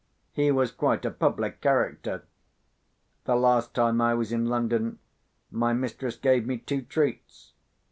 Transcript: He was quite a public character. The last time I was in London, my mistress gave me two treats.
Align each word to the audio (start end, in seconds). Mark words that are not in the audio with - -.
He 0.31 0.49
was 0.51 0.71
quite 0.71 1.05
a 1.05 1.11
public 1.11 1.61
character. 1.61 2.23
The 3.25 3.35
last 3.35 3.75
time 3.75 4.01
I 4.01 4.15
was 4.15 4.31
in 4.31 4.47
London, 4.47 4.97
my 5.51 5.73
mistress 5.73 6.15
gave 6.17 6.47
me 6.47 6.57
two 6.57 6.81
treats. 6.81 7.53